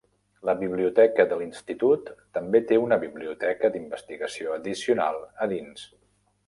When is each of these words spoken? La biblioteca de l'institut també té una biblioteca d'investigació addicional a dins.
La 0.49 0.53
biblioteca 0.61 1.25
de 1.33 1.37
l'institut 1.41 2.09
també 2.39 2.63
té 2.73 2.81
una 2.87 2.99
biblioteca 3.05 3.73
d'investigació 3.77 4.59
addicional 4.61 5.25
a 5.47 5.55
dins. 5.57 5.91